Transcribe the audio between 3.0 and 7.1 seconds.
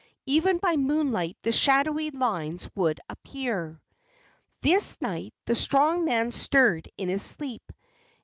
appear. This night the strong man stirred in